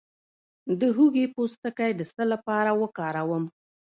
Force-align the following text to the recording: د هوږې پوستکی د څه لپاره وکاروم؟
د 0.79 0.81
هوږې 0.95 1.25
پوستکی 1.35 1.91
د 1.95 2.01
څه 2.11 2.23
لپاره 2.33 2.71
وکاروم؟ 2.81 3.43